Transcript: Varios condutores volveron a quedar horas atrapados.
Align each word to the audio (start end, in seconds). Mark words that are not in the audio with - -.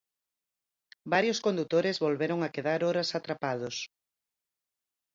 Varios 1.13 1.41
condutores 1.45 2.01
volveron 2.05 2.39
a 2.41 2.51
quedar 2.55 2.79
horas 2.87 3.09
atrapados. 3.19 3.75